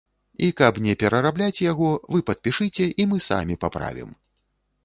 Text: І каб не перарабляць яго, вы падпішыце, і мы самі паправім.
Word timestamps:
І 0.45 0.47
каб 0.61 0.79
не 0.85 0.95
перарабляць 1.03 1.63
яго, 1.65 1.91
вы 2.15 2.23
падпішыце, 2.31 2.89
і 3.05 3.07
мы 3.13 3.23
самі 3.29 3.61
паправім. 3.67 4.09